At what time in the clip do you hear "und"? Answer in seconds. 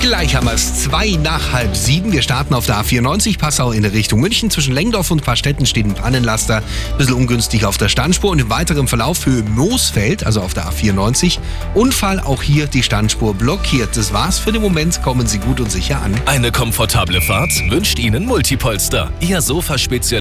5.10-5.22, 8.30-8.38, 15.60-15.70